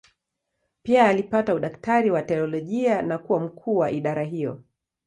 [0.83, 4.63] Pia alipata udaktari wa teolojia na kuwa mkuu wa idara hiyo.